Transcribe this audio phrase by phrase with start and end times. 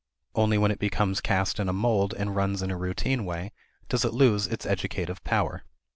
[0.33, 3.51] Only when it becomes cast in a mold and runs in a routine way
[3.87, 5.63] does it lose its educative power.